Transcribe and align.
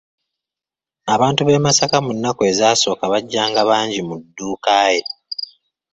Abantu 1.13 1.41
b'e 1.43 1.63
masaka 1.65 1.97
mu 2.05 2.11
nnaku 2.15 2.41
ezasooka 2.51 3.03
bajjanga 3.11 3.61
bangi 3.69 4.01
mu 4.07 4.15
dduuka 4.23 4.75
ye. 4.93 5.01